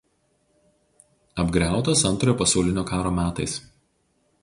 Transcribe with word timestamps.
Apgriautas 1.45 2.03
Antrojo 2.11 2.39
pasaulinio 2.43 2.89
karo 2.93 3.13
metais. 3.23 3.59